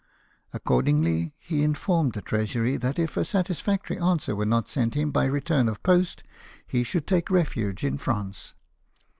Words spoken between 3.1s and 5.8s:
a satisfactory answer were not sent him by return